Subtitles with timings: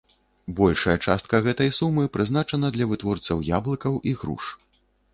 [0.59, 4.53] Большая частка гэтай сумы прызначана для вытворцаў яблыкаў і груш.